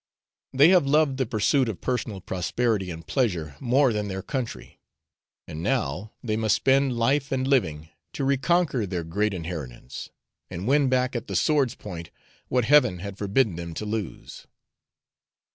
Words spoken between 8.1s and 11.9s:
to reconquer their great inheritance, and win back at the sword's